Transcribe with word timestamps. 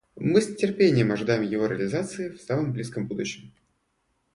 Мы 0.15 0.41
с 0.41 0.49
нетерпением 0.49 1.11
ожидаем 1.11 1.43
его 1.43 1.67
реализации 1.67 2.29
в 2.29 2.41
самом 2.41 2.73
близком 2.73 3.05
будущем. 3.07 3.53